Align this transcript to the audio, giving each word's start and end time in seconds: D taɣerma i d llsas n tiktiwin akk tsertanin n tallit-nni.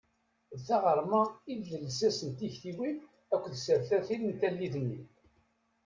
D 0.57 0.59
taɣerma 0.67 1.21
i 1.51 1.53
d 1.59 1.61
llsas 1.83 2.19
n 2.27 2.31
tiktiwin 2.37 2.97
akk 3.33 3.43
tsertanin 3.53 4.23
n 4.35 4.37
tallit-nni. 4.39 5.01